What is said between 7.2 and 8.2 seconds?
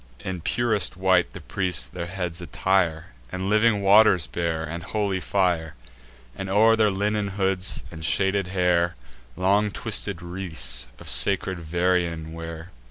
hoods and